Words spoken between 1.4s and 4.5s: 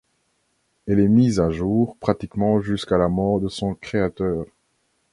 jour pratiquement jusqu'à la mort de son créateur.